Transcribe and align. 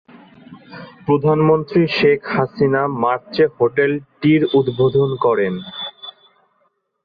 প্রধানমন্ত্রী 1.05 1.81
শেখ 1.97 2.19
হাসিনা 2.33 2.81
মার্চে 3.01 3.45
হোটেলটির 3.55 4.41
উদ্বোধন 4.59 5.09
করেন। 5.25 5.53